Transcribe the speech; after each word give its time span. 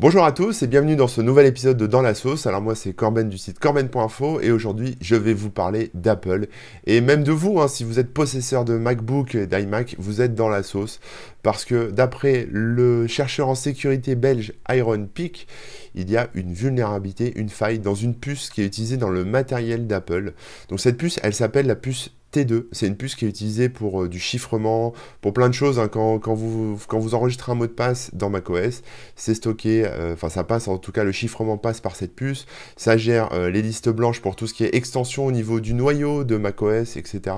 Bonjour 0.00 0.24
à 0.24 0.32
tous 0.32 0.62
et 0.62 0.66
bienvenue 0.66 0.96
dans 0.96 1.08
ce 1.08 1.20
nouvel 1.20 1.44
épisode 1.44 1.76
de 1.76 1.86
Dans 1.86 2.00
la 2.00 2.14
sauce. 2.14 2.46
Alors 2.46 2.62
moi 2.62 2.74
c'est 2.74 2.94
Corben 2.94 3.28
du 3.28 3.36
site 3.36 3.58
corben.info 3.58 4.40
et 4.40 4.50
aujourd'hui 4.50 4.96
je 5.02 5.14
vais 5.14 5.34
vous 5.34 5.50
parler 5.50 5.90
d'Apple 5.92 6.46
et 6.86 7.02
même 7.02 7.22
de 7.22 7.32
vous 7.32 7.60
hein, 7.60 7.68
si 7.68 7.84
vous 7.84 7.98
êtes 7.98 8.14
possesseur 8.14 8.64
de 8.64 8.78
MacBook 8.78 9.34
et 9.34 9.46
d'iMac, 9.46 9.96
vous 9.98 10.22
êtes 10.22 10.34
dans 10.34 10.48
la 10.48 10.62
sauce 10.62 11.00
parce 11.42 11.66
que 11.66 11.90
d'après 11.90 12.48
le 12.50 13.08
chercheur 13.08 13.50
en 13.50 13.54
sécurité 13.54 14.14
belge 14.14 14.54
Iron 14.70 15.06
Peak, 15.06 15.46
il 15.94 16.10
y 16.10 16.16
a 16.16 16.30
une 16.32 16.54
vulnérabilité, 16.54 17.34
une 17.36 17.50
faille 17.50 17.78
dans 17.78 17.94
une 17.94 18.14
puce 18.14 18.48
qui 18.48 18.62
est 18.62 18.66
utilisée 18.66 18.96
dans 18.96 19.10
le 19.10 19.26
matériel 19.26 19.86
d'Apple. 19.86 20.32
Donc 20.70 20.80
cette 20.80 20.96
puce, 20.96 21.20
elle 21.22 21.34
s'appelle 21.34 21.66
la 21.66 21.76
puce 21.76 22.10
T2. 22.32 22.66
C'est 22.72 22.86
une 22.86 22.96
puce 22.96 23.14
qui 23.14 23.24
est 23.24 23.28
utilisée 23.28 23.68
pour 23.68 24.02
euh, 24.02 24.08
du 24.08 24.20
chiffrement, 24.20 24.92
pour 25.20 25.32
plein 25.32 25.48
de 25.48 25.54
choses. 25.54 25.78
Hein. 25.78 25.88
Quand, 25.88 26.34
vous, 26.34 26.78
enregistrez 26.90 27.52
un 27.52 27.54
mot 27.54 27.66
de 27.66 27.72
passe 27.72 28.10
dans 28.12 28.30
macOS, 28.30 28.82
c'est 29.16 29.34
stocké, 29.34 29.84
euh, 29.84 30.14
enfin 30.14 30.28
ça 30.28 30.44
passe, 30.44 30.68
en 30.68 30.78
tout 30.78 30.92
cas 30.92 31.04
le 31.04 31.12
chiffrement 31.12 31.58
passe 31.58 31.80
par 31.80 31.96
cette 31.96 32.14
puce. 32.14 32.46
Ça 32.76 32.96
gère 32.96 33.32
euh, 33.32 33.50
les 33.50 33.62
listes 33.62 33.88
blanches 33.88 34.20
pour 34.20 34.36
tout 34.36 34.46
ce 34.46 34.54
qui 34.54 34.64
est 34.64 34.74
extension 34.74 35.26
au 35.26 35.32
niveau 35.32 35.60
du 35.60 35.74
noyau 35.74 36.24
de 36.24 36.36
macOS, 36.36 36.96
etc. 36.96 37.36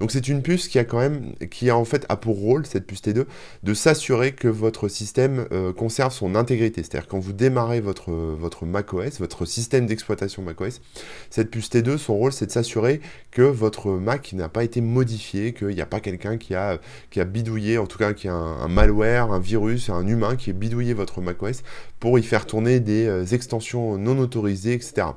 Donc 0.00 0.10
c'est 0.10 0.28
une 0.28 0.42
puce 0.42 0.68
qui 0.68 0.78
a 0.78 0.84
quand 0.84 0.98
même, 0.98 1.34
qui 1.50 1.70
a 1.70 1.76
en 1.76 1.84
fait 1.84 2.04
a 2.08 2.16
pour 2.16 2.38
rôle, 2.38 2.66
cette 2.66 2.86
puce 2.86 3.02
T2, 3.02 3.24
de 3.62 3.74
s'assurer 3.74 4.32
que 4.32 4.48
votre 4.48 4.88
système 4.88 5.46
conserve 5.76 6.12
son 6.12 6.34
intégrité. 6.34 6.82
C'est-à-dire 6.82 7.08
quand 7.08 7.18
vous 7.18 7.32
démarrez 7.32 7.80
votre, 7.80 8.10
votre 8.12 8.66
macOS, 8.66 9.18
votre 9.18 9.44
système 9.46 9.86
d'exploitation 9.86 10.42
macOS, 10.42 10.80
cette 11.30 11.50
puce 11.50 11.70
T2, 11.70 11.96
son 11.96 12.16
rôle 12.16 12.32
c'est 12.32 12.46
de 12.46 12.50
s'assurer 12.50 13.00
que 13.30 13.42
votre 13.42 13.90
Mac 13.90 14.33
n'a 14.34 14.48
pas 14.48 14.64
été 14.64 14.80
modifié, 14.80 15.52
qu'il 15.52 15.68
n'y 15.68 15.80
a 15.80 15.86
pas 15.86 16.00
quelqu'un 16.00 16.36
qui 16.36 16.54
a, 16.54 16.78
qui 17.10 17.20
a 17.20 17.24
bidouillé, 17.24 17.78
en 17.78 17.86
tout 17.86 17.98
cas 17.98 18.12
qui 18.12 18.28
a 18.28 18.34
un, 18.34 18.68
malware, 18.68 19.32
un 19.32 19.40
virus, 19.40 19.90
un 19.90 20.06
humain 20.06 20.36
qui 20.36 20.50
a 20.50 20.52
bidouillé 20.52 20.94
votre 20.94 21.20
macOS 21.20 21.62
pour 22.00 22.18
y 22.18 22.22
faire 22.22 22.46
tourner 22.46 22.80
des 22.80 23.06
euh, 23.06 23.24
extensions 23.24 23.98
non 23.98 24.18
autorisées, 24.18 24.74
etc. 24.74 25.08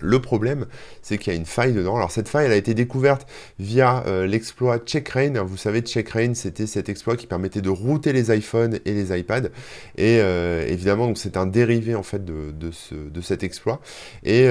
Le 0.00 0.18
problème, 0.20 0.66
c'est 1.02 1.18
qu'il 1.18 1.32
y 1.32 1.36
a 1.36 1.38
une 1.38 1.46
faille 1.46 1.72
dedans. 1.72 1.96
Alors 1.96 2.10
cette 2.10 2.28
faille, 2.28 2.46
elle 2.46 2.52
a 2.52 2.56
été 2.56 2.74
découverte 2.74 3.26
via 3.58 4.02
euh, 4.06 4.26
l'exploit 4.26 4.78
CheckRain. 4.84 5.42
Vous 5.42 5.56
savez, 5.56 5.84
CheckRain, 5.84 6.34
c'était 6.34 6.66
cet 6.66 6.88
exploit 6.88 7.16
qui 7.16 7.26
permettait 7.26 7.60
de 7.60 7.68
router 7.68 8.12
les 8.12 8.34
iPhones 8.34 8.78
et 8.84 8.92
les 8.94 9.16
iPads. 9.18 9.48
Et 9.96 10.18
euh, 10.20 10.66
évidemment, 10.66 11.14
c'est 11.14 11.36
un 11.36 11.46
dérivé 11.46 11.94
en 11.94 12.02
fait 12.02 12.24
de, 12.24 12.52
de, 12.52 13.20
cet 13.20 13.42
exploit. 13.42 13.80
Et, 14.24 14.48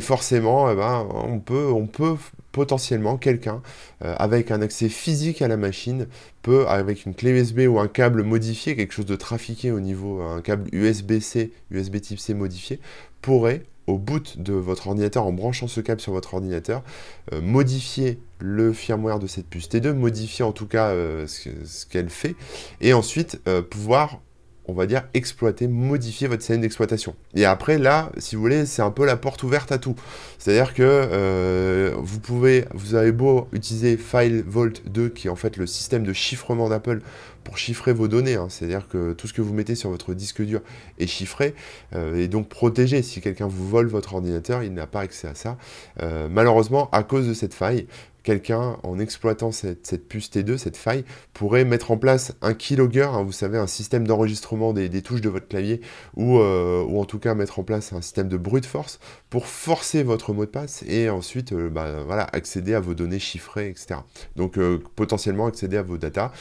forcément, 0.00 0.70
eh 0.70 0.76
ben, 0.76 1.06
on, 1.12 1.40
peut, 1.40 1.66
on 1.66 1.86
peut 1.86 2.14
potentiellement 2.54 3.16
quelqu'un 3.16 3.62
euh, 4.04 4.14
avec 4.16 4.52
un 4.52 4.62
accès 4.62 4.88
physique 4.88 5.42
à 5.42 5.48
la 5.48 5.56
machine 5.56 6.06
peut, 6.40 6.66
avec 6.68 7.04
une 7.04 7.12
clé 7.12 7.32
USB 7.32 7.62
ou 7.68 7.80
un 7.80 7.88
câble 7.88 8.22
modifié, 8.22 8.76
quelque 8.76 8.94
chose 8.94 9.06
de 9.06 9.16
trafiqué 9.16 9.72
au 9.72 9.80
niveau, 9.80 10.22
un 10.22 10.40
câble 10.40 10.72
USB-C, 10.72 11.50
USB 11.72 12.00
type 12.00 12.20
C 12.20 12.32
modifié, 12.32 12.78
pourrait 13.22 13.64
au 13.88 13.98
bout 13.98 14.38
de 14.38 14.52
votre 14.52 14.86
ordinateur, 14.86 15.26
en 15.26 15.32
branchant 15.32 15.66
ce 15.66 15.80
câble 15.80 16.00
sur 16.00 16.12
votre 16.12 16.32
ordinateur, 16.34 16.84
euh, 17.32 17.40
modifier 17.42 18.20
le 18.38 18.72
firmware 18.72 19.18
de 19.18 19.26
cette 19.26 19.46
puce 19.46 19.68
T2, 19.68 19.92
modifier 19.92 20.44
en 20.44 20.52
tout 20.52 20.68
cas 20.68 20.90
euh, 20.90 21.26
ce, 21.26 21.86
qu'elle 21.86 22.08
fait, 22.08 22.36
et 22.80 22.94
ensuite 22.94 23.40
pouvoir 23.68 24.20
on 24.66 24.72
va 24.72 24.86
dire, 24.86 25.04
exploiter, 25.12 25.68
modifier 25.68 26.26
votre 26.26 26.42
scène 26.42 26.60
d'exploitation. 26.62 27.14
Et 27.34 27.44
après, 27.44 27.78
là, 27.78 28.10
si 28.18 28.34
vous 28.34 28.42
voulez, 28.42 28.66
c'est 28.66 28.82
un 28.82 28.90
peu 28.90 29.04
la 29.04 29.16
porte 29.16 29.42
ouverte 29.42 29.72
à 29.72 29.78
tout. 29.78 29.94
C'est-à-dire 30.38 30.72
que 30.74 30.82
euh, 30.82 31.92
vous 31.96 32.18
pouvez, 32.18 32.64
vous 32.72 32.94
avez 32.94 33.12
beau 33.12 33.48
utiliser 33.52 33.96
FileVault 33.96 34.80
2, 34.86 35.08
qui 35.10 35.26
est 35.26 35.30
en 35.30 35.36
fait 35.36 35.56
le 35.56 35.66
système 35.66 36.04
de 36.04 36.12
chiffrement 36.12 36.68
d'Apple 36.68 37.00
pour 37.44 37.58
chiffrer 37.58 37.92
vos 37.92 38.08
données. 38.08 38.36
Hein. 38.36 38.46
C'est-à-dire 38.48 38.88
que 38.88 39.12
tout 39.12 39.28
ce 39.28 39.34
que 39.34 39.42
vous 39.42 39.52
mettez 39.52 39.74
sur 39.74 39.90
votre 39.90 40.14
disque 40.14 40.42
dur 40.42 40.60
est 40.98 41.06
chiffré 41.06 41.54
euh, 41.94 42.16
et 42.16 42.28
donc 42.28 42.48
protégé. 42.48 43.02
Si 43.02 43.20
quelqu'un 43.20 43.46
vous 43.46 43.68
vole 43.68 43.86
votre 43.86 44.14
ordinateur, 44.14 44.62
il 44.62 44.72
n'a 44.72 44.86
pas 44.86 45.00
accès 45.00 45.28
à 45.28 45.34
ça. 45.34 45.58
Euh, 46.02 46.28
malheureusement, 46.30 46.88
à 46.90 47.02
cause 47.02 47.28
de 47.28 47.34
cette 47.34 47.54
faille, 47.54 47.86
quelqu'un, 48.24 48.78
en 48.82 48.98
exploitant 48.98 49.52
cette, 49.52 50.08
puce 50.08 50.30
T2, 50.30 50.56
cette 50.56 50.76
faille, 50.76 51.04
pourrait 51.34 51.64
mettre 51.64 51.90
en 51.92 51.96
place 51.96 52.34
un 52.42 52.54
keylogger, 52.54 53.02
hein, 53.02 53.22
vous 53.22 53.32
savez, 53.32 53.58
un 53.58 53.66
système 53.68 54.06
d'enregistrement 54.06 54.72
des, 54.72 55.02
touches 55.02 55.20
de 55.20 55.28
votre 55.28 55.46
clavier, 55.46 55.80
ou, 56.16 56.38
euh, 56.38 56.82
ou, 56.82 57.00
en 57.00 57.04
tout 57.04 57.18
cas 57.18 57.34
mettre 57.34 57.58
en 57.58 57.62
place 57.62 57.92
un 57.92 58.00
système 58.00 58.28
de 58.28 58.36
brute 58.36 58.66
force 58.66 58.98
pour 59.30 59.46
forcer 59.46 60.02
votre 60.02 60.32
mot 60.32 60.46
de 60.46 60.50
passe 60.50 60.82
et 60.88 61.10
ensuite 61.10 61.52
euh, 61.52 61.68
bah, 61.68 62.02
voilà, 62.06 62.26
accéder 62.32 62.74
à 62.74 62.80
vos 62.80 62.94
données 62.94 63.18
chiffrées, 63.18 63.68
etc. 63.68 64.00
Donc 64.36 64.58
euh, 64.58 64.82
potentiellement 64.96 65.46
accéder 65.46 65.76
à 65.76 65.82
vos 65.82 65.98
datas. 65.98 66.32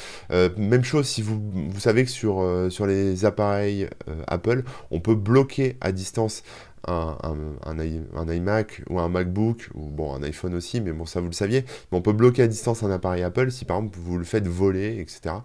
même 0.57 0.83
chose 0.83 1.07
si 1.07 1.21
vous, 1.21 1.41
savez 1.79 2.05
que 2.05 2.09
sur 2.09 2.87
les 2.87 3.25
appareils 3.25 3.89
Apple, 4.27 4.63
on 4.89 5.01
peut 5.01 5.15
bloquer 5.15 5.75
à 5.81 5.91
distance 5.91 6.43
un, 6.87 8.33
iMac 8.33 8.81
ou 8.89 8.99
un 8.99 9.09
MacBook, 9.09 9.69
ou 9.73 9.89
bon, 9.89 10.13
un 10.13 10.23
iPhone 10.23 10.53
aussi, 10.53 10.81
mais 10.81 10.91
bon, 10.91 11.05
ça 11.05 11.21
vous 11.21 11.27
le 11.27 11.33
saviez. 11.33 11.61
Mais 11.91 11.97
on 11.97 12.01
peut 12.01 12.13
bloquer 12.13 12.43
à 12.43 12.47
distance 12.47 12.83
un 12.83 12.91
appareil 12.91 13.23
Apple 13.23 13.51
si 13.51 13.65
par 13.65 13.77
exemple 13.77 13.97
vous 14.01 14.17
le 14.17 14.23
faites 14.23 14.47
voler, 14.47 14.99
etc. 14.99 15.35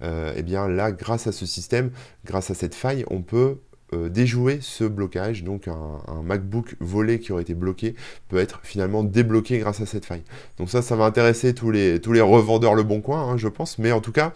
et 0.00 0.04
euh, 0.04 0.32
eh 0.36 0.42
bien 0.42 0.68
là, 0.68 0.92
grâce 0.92 1.26
à 1.26 1.32
ce 1.32 1.46
système, 1.46 1.90
grâce 2.24 2.50
à 2.50 2.54
cette 2.54 2.74
faille, 2.74 3.04
on 3.10 3.22
peut 3.22 3.58
euh, 3.94 4.08
déjouer 4.08 4.58
ce 4.62 4.84
blocage. 4.84 5.44
Donc 5.44 5.68
un, 5.68 6.22
MacBook 6.22 6.76
volé 6.80 7.20
qui 7.20 7.32
aurait 7.32 7.42
été 7.42 7.54
bloqué 7.54 7.94
peut 8.28 8.38
être 8.38 8.60
finalement 8.62 9.04
débloqué 9.04 9.58
grâce 9.58 9.80
à 9.80 9.86
cette 9.86 10.06
faille. 10.06 10.22
Donc 10.58 10.70
ça, 10.70 10.80
ça 10.80 10.96
va 10.96 11.04
intéresser 11.04 11.54
tous 11.54 11.70
les, 11.70 12.00
tous 12.00 12.12
les 12.12 12.20
revendeurs 12.20 12.74
Le 12.74 12.84
Bon 12.84 13.00
Coin, 13.00 13.22
hein, 13.22 13.36
je 13.36 13.48
pense. 13.48 13.78
Mais 13.78 13.92
en 13.92 14.00
tout 14.00 14.12
cas, 14.12 14.32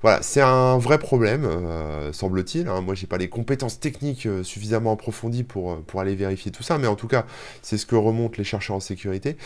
voilà, 0.00 0.22
c'est 0.22 0.40
un 0.40 0.78
vrai 0.78 0.98
problème, 0.98 1.44
euh, 1.44 2.12
semble-t-il. 2.12 2.68
Hein. 2.68 2.80
Moi, 2.82 2.94
j'ai 2.94 3.08
pas 3.08 3.18
les 3.18 3.28
compétences 3.28 3.80
techniques 3.80 4.26
euh, 4.26 4.44
suffisamment 4.44 4.92
approfondies 4.92 5.42
pour, 5.42 5.72
euh, 5.72 5.84
pour 5.84 6.00
aller 6.00 6.14
vérifier 6.14 6.52
tout 6.52 6.62
ça, 6.62 6.78
mais 6.78 6.86
en 6.86 6.94
tout 6.94 7.08
cas, 7.08 7.26
c'est 7.62 7.78
ce 7.78 7.84
que 7.84 7.96
remontent 7.96 8.36
les 8.38 8.44
chercheurs 8.44 8.76
en 8.76 8.80
sécurité. 8.80 9.36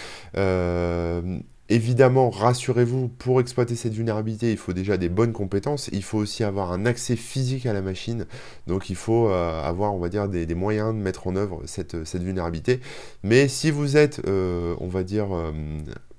Évidemment, 1.68 2.28
rassurez-vous, 2.28 3.08
pour 3.08 3.40
exploiter 3.40 3.76
cette 3.76 3.94
vulnérabilité, 3.94 4.50
il 4.50 4.58
faut 4.58 4.74
déjà 4.74 4.98
des 4.98 5.08
bonnes 5.08 5.32
compétences. 5.32 5.88
Il 5.92 6.02
faut 6.02 6.18
aussi 6.18 6.44
avoir 6.44 6.70
un 6.70 6.84
accès 6.84 7.16
physique 7.16 7.64
à 7.64 7.72
la 7.72 7.80
machine. 7.80 8.26
Donc, 8.66 8.90
il 8.90 8.96
faut 8.96 9.28
avoir, 9.28 9.94
on 9.94 9.98
va 9.98 10.10
dire, 10.10 10.28
des, 10.28 10.54
moyens 10.54 10.92
de 10.92 10.98
mettre 10.98 11.28
en 11.28 11.36
œuvre 11.36 11.62
cette, 11.64 11.94
vulnérabilité. 12.14 12.80
Mais 13.22 13.48
si 13.48 13.70
vous 13.70 13.96
êtes, 13.96 14.20
on 14.26 14.88
va 14.88 15.02
dire, 15.02 15.28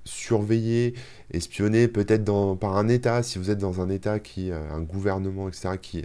surveiller, 0.04 0.94
espionner 1.32 1.88
peut-être 1.88 2.24
par 2.54 2.76
un 2.76 2.88
État, 2.88 3.22
si 3.22 3.38
vous 3.38 3.50
êtes 3.50 3.58
dans 3.58 3.80
un 3.80 3.88
État 3.88 4.18
qui, 4.18 4.50
euh, 4.50 4.60
un 4.72 4.80
gouvernement, 4.80 5.48
etc., 5.48 5.70
qui, 5.80 6.04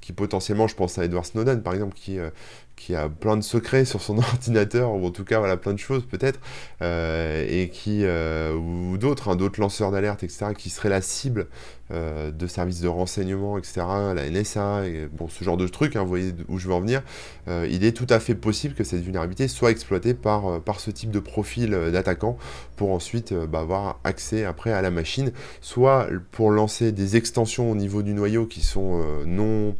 qui 0.00 0.12
potentiellement, 0.12 0.66
je 0.66 0.74
pense 0.74 0.98
à 0.98 1.04
Edward 1.04 1.26
Snowden 1.26 1.62
par 1.62 1.74
exemple, 1.74 1.94
qui, 1.94 2.18
euh, 2.18 2.30
qui 2.76 2.94
a 2.94 3.08
plein 3.08 3.36
de 3.36 3.42
secrets 3.42 3.84
sur 3.84 4.00
son 4.00 4.18
ordinateur, 4.18 4.92
ou 4.92 5.06
en 5.06 5.10
tout 5.10 5.24
cas 5.24 5.38
voilà, 5.38 5.56
plein 5.56 5.72
de 5.72 5.78
choses 5.78 6.06
peut-être, 6.06 6.40
euh, 6.82 7.44
et 7.48 7.68
qui, 7.68 8.04
ou 8.06 8.96
d'autres, 8.96 9.28
hein, 9.28 9.36
d'autres 9.36 9.60
lanceurs 9.60 9.90
d'alerte, 9.90 10.22
etc., 10.22 10.46
qui 10.56 10.70
seraient 10.70 10.88
la 10.88 11.02
cible 11.02 11.48
de 11.92 12.46
services 12.46 12.80
de 12.80 12.86
renseignement, 12.86 13.58
etc., 13.58 13.80
la 14.14 14.30
NSA, 14.30 14.82
bon, 15.10 15.26
ce 15.28 15.42
genre 15.42 15.56
de 15.56 15.66
trucs, 15.66 15.96
hein, 15.96 16.02
vous 16.02 16.08
voyez 16.08 16.32
où 16.46 16.56
je 16.56 16.68
veux 16.68 16.74
en 16.74 16.80
venir, 16.80 17.02
il 17.48 17.84
est 17.84 17.96
tout 17.96 18.06
à 18.08 18.20
fait 18.20 18.36
possible 18.36 18.76
que 18.76 18.84
cette 18.84 19.02
vulnérabilité 19.02 19.48
soit 19.48 19.72
exploitée 19.72 20.14
par, 20.14 20.60
par 20.62 20.78
ce 20.78 20.92
type 20.92 21.10
de 21.10 21.18
profil 21.18 21.70
d'attaquant 21.92 22.38
pour 22.76 22.92
ensuite 22.92 23.34
bah, 23.34 23.58
avoir 23.58 23.98
accès 24.04 24.44
à 24.66 24.82
la 24.82 24.90
machine, 24.90 25.32
soit 25.60 26.08
pour 26.32 26.50
lancer 26.50 26.92
des 26.92 27.16
extensions 27.16 27.70
au 27.70 27.74
niveau 27.74 28.02
du 28.02 28.12
noyau 28.14 28.46
qui 28.46 28.60
sont 28.60 29.02
non, 29.26 29.74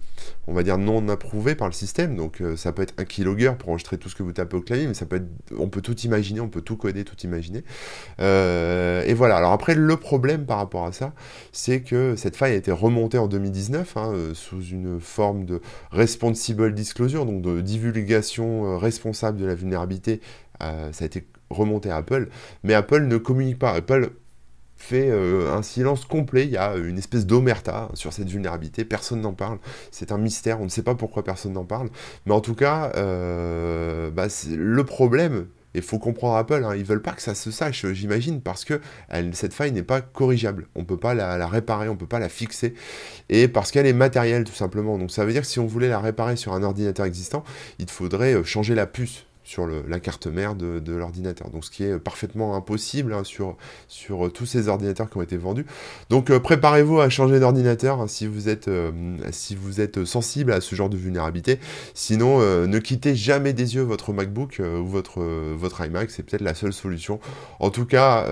on 0.46 0.52
va 0.52 0.62
dire 0.62 0.78
non 0.78 1.08
approuvées 1.08 1.54
par 1.54 1.68
le 1.68 1.72
système, 1.74 2.16
donc 2.16 2.42
ça 2.56 2.72
peut 2.72 2.82
être 2.82 2.94
un 2.98 3.04
keylogger 3.04 3.52
pour 3.58 3.70
enregistrer 3.70 3.98
tout 3.98 4.08
ce 4.08 4.14
que 4.14 4.22
vous 4.22 4.32
tapez 4.32 4.56
au 4.56 4.60
clavier, 4.60 4.86
mais 4.86 4.94
ça 4.94 5.06
peut 5.06 5.16
être, 5.16 5.28
on 5.58 5.68
peut 5.68 5.80
tout 5.80 5.98
imaginer, 6.00 6.40
on 6.40 6.48
peut 6.48 6.62
tout 6.62 6.76
coder, 6.76 7.04
tout 7.04 7.16
imaginer. 7.24 7.64
Euh, 8.20 9.02
et 9.06 9.14
voilà. 9.14 9.36
Alors 9.36 9.52
après, 9.52 9.74
le 9.74 9.96
problème 9.96 10.46
par 10.46 10.58
rapport 10.58 10.86
à 10.86 10.92
ça, 10.92 11.12
c'est 11.52 11.80
que 11.82 12.16
cette 12.16 12.36
faille 12.36 12.52
a 12.52 12.56
été 12.56 12.72
remontée 12.72 13.18
en 13.18 13.28
2019 13.28 13.96
hein, 13.96 14.12
euh, 14.14 14.34
sous 14.34 14.62
une 14.62 15.00
forme 15.00 15.44
de 15.44 15.60
responsible 15.90 16.74
disclosure, 16.74 17.26
donc 17.26 17.42
de 17.42 17.60
divulgation 17.60 18.66
euh, 18.66 18.76
responsable 18.76 19.38
de 19.38 19.46
la 19.46 19.54
vulnérabilité. 19.54 20.20
ça 20.60 20.90
a 21.00 21.04
été 21.04 21.26
remonté 21.48 21.90
à 21.90 21.96
Apple, 21.96 22.28
mais 22.62 22.74
Apple 22.74 23.02
ne 23.02 23.16
communique 23.16 23.58
pas. 23.58 23.72
Apple 23.72 24.10
fait 24.80 25.10
euh, 25.10 25.52
un 25.52 25.62
silence 25.62 26.04
complet. 26.04 26.44
Il 26.44 26.50
y 26.50 26.56
a 26.56 26.76
une 26.76 26.98
espèce 26.98 27.26
d'omerta 27.26 27.88
sur 27.94 28.12
cette 28.12 28.28
vulnérabilité. 28.28 28.84
Personne 28.84 29.20
n'en 29.20 29.34
parle. 29.34 29.58
C'est 29.90 30.12
un 30.12 30.18
mystère. 30.18 30.60
On 30.60 30.64
ne 30.64 30.70
sait 30.70 30.82
pas 30.82 30.94
pourquoi 30.94 31.22
personne 31.22 31.52
n'en 31.52 31.64
parle. 31.64 31.90
Mais 32.26 32.32
en 32.32 32.40
tout 32.40 32.54
cas, 32.54 32.92
euh, 32.96 34.10
bah, 34.10 34.26
le 34.50 34.84
problème, 34.84 35.46
il 35.74 35.82
faut 35.82 35.98
comprendre 35.98 36.36
Apple, 36.36 36.64
hein, 36.64 36.74
ils 36.74 36.84
veulent 36.84 37.02
pas 37.02 37.12
que 37.12 37.22
ça 37.22 37.34
se 37.34 37.50
sache, 37.52 37.86
j'imagine, 37.92 38.40
parce 38.40 38.64
que 38.64 38.80
cette 39.32 39.54
faille 39.54 39.70
n'est 39.70 39.84
pas 39.84 40.00
corrigeable. 40.00 40.66
On 40.74 40.84
peut 40.84 40.96
pas 40.96 41.14
la, 41.14 41.46
réparer, 41.46 41.88
on 41.88 41.96
peut 41.96 42.06
pas 42.08 42.18
la 42.18 42.28
fixer, 42.28 42.74
et 43.28 43.46
parce 43.46 43.70
qu'elle 43.70 43.86
est 43.86 43.92
matérielle 43.92 44.42
tout 44.42 44.52
simplement. 44.52 44.98
Donc 44.98 45.12
ça 45.12 45.24
veut 45.24 45.32
dire 45.32 45.42
que 45.42 45.46
si 45.46 45.60
on 45.60 45.66
voulait 45.66 45.88
la 45.88 46.00
réparer 46.00 46.34
sur 46.34 46.54
un 46.54 46.64
ordinateur 46.64 47.06
existant, 47.06 47.44
il 47.78 47.88
faudrait 47.88 48.34
euh, 48.34 48.42
changer 48.42 48.74
la 48.74 48.86
puce 48.86 49.26
sur 49.50 49.66
la 49.66 49.98
carte 49.98 50.28
mère 50.28 50.54
de, 50.54 50.92
l'ordinateur. 50.92 51.50
Donc 51.50 51.64
ce 51.64 51.72
qui 51.72 51.82
est 51.82 51.98
parfaitement 51.98 52.54
impossible 52.54 53.12
hein, 53.12 53.24
sur, 53.24 53.56
sur 53.88 54.32
tous 54.32 54.46
ces 54.46 54.68
ordinateurs 54.68 55.10
qui 55.10 55.16
ont 55.16 55.22
été 55.22 55.36
vendus. 55.36 55.66
Donc 56.08 56.30
préparez-vous 56.38 57.00
à 57.00 57.08
changer 57.08 57.40
d'ordinateur 57.40 58.00
hein, 58.00 58.06
si, 58.06 58.28
vous 58.28 58.48
êtes, 58.48 58.70
si 59.32 59.56
vous 59.56 59.80
êtes 59.80 60.04
sensible 60.04 60.52
à 60.52 60.60
ce 60.60 60.76
genre 60.76 60.88
de 60.88 60.96
vulnérabilité. 60.96 61.58
Sinon, 61.94 62.38
ne 62.38 62.78
quittez 62.78 63.16
jamais 63.16 63.52
des 63.52 63.74
yeux 63.74 63.82
votre 63.82 64.12
MacBook 64.12 64.60
ou 64.60 64.86
votre, 64.86 65.20
votre 65.20 65.84
iMac, 65.84 66.12
c'est 66.12 66.22
peut-être 66.22 66.42
la 66.42 66.54
seule 66.54 66.72
solution. 66.72 67.18
En 67.58 67.70
tout 67.70 67.86
cas, 67.86 68.26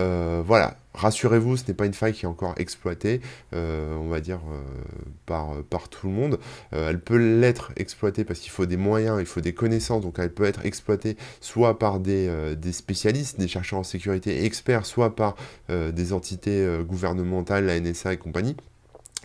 voilà, 0.46 0.76
Rassurez-vous, 0.98 1.56
ce 1.56 1.64
n'est 1.68 1.74
pas 1.74 1.86
une 1.86 1.94
faille 1.94 2.12
qui 2.12 2.24
est 2.24 2.28
encore 2.28 2.54
exploitée, 2.56 3.20
euh, 3.54 3.96
on 3.96 4.08
va 4.08 4.20
dire, 4.20 4.40
euh, 4.50 5.62
par, 5.70 5.88
tout 5.88 6.08
le 6.08 6.12
monde. 6.12 6.40
Euh, 6.72 6.90
elle 6.90 7.00
peut 7.00 7.16
l'être 7.16 7.70
exploitée 7.76 8.24
parce 8.24 8.40
qu'il 8.40 8.50
faut 8.50 8.66
des 8.66 8.76
moyens, 8.76 9.18
il 9.20 9.26
faut 9.26 9.40
des 9.40 9.54
connaissances, 9.54 10.02
donc 10.02 10.18
elle 10.18 10.32
peut 10.32 10.44
être 10.44 10.66
exploitée 10.66 11.16
soit 11.40 11.78
par 11.78 12.00
des, 12.00 12.28
spécialistes, 12.72 13.38
des 13.38 13.46
chercheurs 13.46 13.78
en 13.78 13.84
sécurité 13.84 14.44
experts, 14.44 14.86
soit 14.86 15.14
par 15.14 15.36
des 15.68 16.12
entités 16.12 16.66
gouvernementales, 16.86 17.66
la 17.66 17.78
NSA 17.78 18.14
et 18.14 18.16
compagnie 18.16 18.56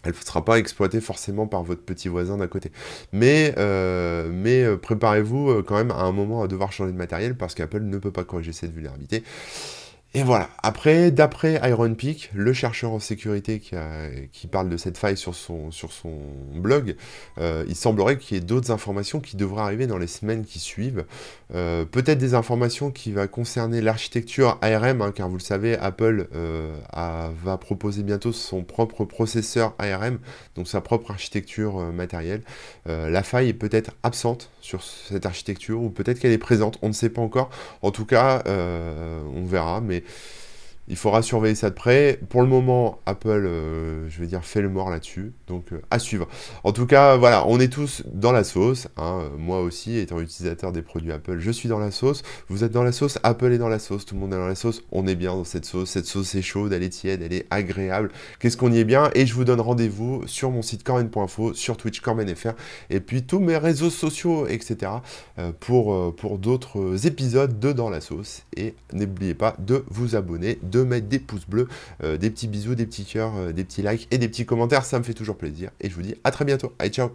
elle 0.05 0.11
ne 0.11 0.17
sera 0.17 0.43
pas 0.43 0.59
exploitée 0.59 0.99
forcément 0.99 1.47
par 1.47 1.63
votre 1.63 1.81
petit 1.81 2.09
voisin 2.09 2.37
d'à 2.37 2.47
côté. 2.47 2.71
Mais 3.13 3.53
préparez-vous 4.81 5.63
quand 5.63 5.75
même 5.75 5.91
à 5.91 6.01
un 6.01 6.11
moment 6.11 6.43
à 6.43 6.47
devoir 6.47 6.71
changer 6.71 6.91
de 6.91 6.97
matériel 6.97 7.35
parce 7.35 7.55
qu'Apple 7.55 7.81
ne 7.81 7.97
peut 7.97 8.11
pas 8.11 8.25
corriger 8.25 8.51
cette 8.51 8.73
vulnérabilité. 8.73 9.23
Et 10.15 10.21
voilà. 10.21 10.49
Après, 10.61 11.09
d'après 11.09 11.59
Iron 11.67 11.95
Peak, 11.95 12.29
le 12.35 12.53
chercheur 12.53 12.91
en 12.91 12.99
sécurité 12.99 13.59
qui, 13.59 14.47
parle 14.47 14.69
de 14.69 14.77
cette 14.77 14.99
faille 14.99 15.17
sur 15.17 15.33
son, 15.33 15.71
blog, 16.53 16.95
euh, 17.39 17.65
il 17.67 17.75
semblerait 17.75 18.19
qu'il 18.19 18.37
y 18.37 18.39
ait 18.39 18.43
d'autres 18.43 18.69
informations 18.69 19.19
qui 19.19 19.37
devraient 19.37 19.63
arriver 19.63 19.87
dans 19.87 19.97
les 19.97 20.05
semaines 20.05 20.45
qui 20.45 20.59
suivent. 20.59 21.05
Euh, 21.55 21.83
peut-être 21.85 22.19
des 22.19 22.35
informations 22.35 22.91
qui 22.91 23.11
vont 23.11 23.25
concerner 23.25 23.81
l'architecture 23.81 24.59
ARM, 24.61 25.01
hein, 25.01 25.11
car 25.15 25.29
vous 25.29 25.37
le 25.37 25.41
savez, 25.41 25.75
Apple 25.77 26.27
euh, 26.35 26.77
va 27.43 27.57
proposer 27.57 28.03
bientôt 28.03 28.31
son 28.31 28.63
propre 28.63 29.05
processeur 29.05 29.73
ARM, 29.79 30.19
donc 30.55 30.67
sa 30.67 30.81
propre 30.81 31.09
architecture 31.09 31.79
matérielle. 31.91 32.43
la 32.85 33.23
faille 33.23 33.49
est 33.49 33.53
peut-être 33.53 33.91
absente 34.03 34.51
sur 34.63 34.81
cette 34.81 35.25
architecture, 35.25 35.81
ou 35.81 35.89
peut-être 35.89 36.19
qu'elle 36.19 36.31
est 36.31 36.37
présente, 36.37 36.79
on 36.81 36.87
ne 36.87 36.93
sait 36.93 37.09
pas 37.09 37.21
encore. 37.21 37.49
En 37.81 37.91
tout 37.91 38.05
cas, 38.05 38.41
on 38.47 39.45
verra, 39.45 39.81
mais 39.81 40.03
il 40.89 40.97
faudra 40.97 41.21
surveiller 41.21 41.55
ça 41.55 41.69
de 41.69 41.75
près. 41.75 42.19
Pour 42.29 42.41
le 42.41 42.47
moment, 42.47 42.99
Apple, 43.05 43.29
euh, 43.29 44.09
je 44.09 44.19
vais 44.19 44.27
dire, 44.27 44.43
fait 44.43 44.61
le 44.61 44.69
mort 44.69 44.89
là-dessus. 44.89 45.31
Donc, 45.47 45.71
euh, 45.71 45.81
à 45.91 45.99
suivre. 45.99 46.27
En 46.65 46.73
tout 46.73 46.85
cas, 46.85 47.15
voilà, 47.15 47.45
on 47.47 47.59
est 47.59 47.71
tous 47.71 48.03
dans 48.13 48.33
la 48.33 48.43
sauce. 48.43 48.89
Hein. 48.97 49.29
Moi 49.37 49.61
aussi, 49.61 49.97
étant 49.97 50.19
utilisateur 50.19 50.73
des 50.73 50.81
produits 50.81 51.11
Apple, 51.13 51.39
je 51.39 51.51
suis 51.51 51.69
dans 51.69 51.79
la 51.79 51.91
sauce. 51.91 52.21
Vous 52.49 52.65
êtes 52.65 52.71
dans 52.71 52.83
la 52.83 52.91
sauce, 52.91 53.17
Apple 53.23 53.53
est 53.53 53.57
dans 53.57 53.69
la 53.69 53.79
sauce, 53.79 54.05
tout 54.05 54.15
le 54.15 54.21
monde 54.21 54.33
est 54.33 54.37
dans 54.37 54.47
la 54.47 54.55
sauce. 54.55 54.83
On 54.91 55.07
est 55.07 55.15
bien 55.15 55.33
dans 55.33 55.45
cette 55.45 55.65
sauce. 55.65 55.89
Cette 55.89 56.05
sauce 56.05 56.35
est 56.35 56.41
chaude, 56.41 56.73
elle 56.73 56.83
est 56.83 56.89
tiède, 56.89 57.21
elle 57.21 57.33
est 57.33 57.45
agréable. 57.49 58.11
Qu'est-ce 58.39 58.57
qu'on 58.57 58.71
y 58.71 58.79
est 58.79 58.85
bien? 58.85 59.09
Et 59.15 59.25
je 59.25 59.33
vous 59.35 59.45
donne 59.45 59.61
rendez-vous 59.61 60.23
sur 60.27 60.51
mon 60.51 60.61
site 60.61 60.83
corben.info, 60.83 61.53
sur 61.53 61.77
Twitch 61.77 62.01
corben.fr, 62.01 62.53
et 62.89 62.99
puis 62.99 63.23
tous 63.23 63.39
mes 63.39 63.57
réseaux 63.57 63.89
sociaux, 63.89 64.47
etc. 64.47 64.91
Euh, 65.39 65.51
pour, 65.59 66.15
pour 66.15 66.37
d'autres 66.37 67.07
épisodes 67.07 67.59
de 67.59 67.71
Dans 67.71 67.89
la 67.89 68.01
sauce. 68.01 68.43
Et 68.57 68.75
n'oubliez 68.91 69.33
pas 69.33 69.55
de 69.59 69.85
vous 69.89 70.15
abonner 70.15 70.59
de 70.73 70.83
mettre 70.83 71.07
des 71.07 71.19
pouces 71.19 71.47
bleus, 71.47 71.67
euh, 72.03 72.17
des 72.17 72.29
petits 72.29 72.47
bisous, 72.47 72.75
des 72.75 72.85
petits 72.85 73.05
cœurs, 73.05 73.33
euh, 73.37 73.51
des 73.53 73.63
petits 73.63 73.81
likes 73.83 74.07
et 74.11 74.17
des 74.17 74.27
petits 74.27 74.45
commentaires. 74.45 74.83
Ça 74.83 74.99
me 74.99 75.03
fait 75.03 75.13
toujours 75.13 75.37
plaisir. 75.37 75.69
Et 75.79 75.89
je 75.89 75.95
vous 75.95 76.01
dis 76.01 76.15
à 76.23 76.31
très 76.31 76.45
bientôt. 76.45 76.73
Allez, 76.79 76.91
ciao 76.91 77.11